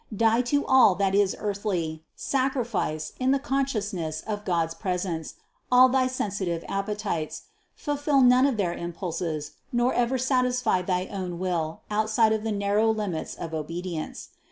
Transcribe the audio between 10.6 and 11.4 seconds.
thy own